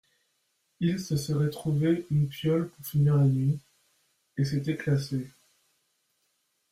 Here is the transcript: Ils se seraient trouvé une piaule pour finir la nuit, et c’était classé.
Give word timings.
Ils 0.79 0.99
se 0.99 1.15
seraient 1.15 1.51
trouvé 1.51 2.07
une 2.09 2.27
piaule 2.27 2.69
pour 2.69 2.83
finir 2.87 3.15
la 3.17 3.25
nuit, 3.25 3.59
et 4.35 4.45
c’était 4.45 4.75
classé. 4.75 5.27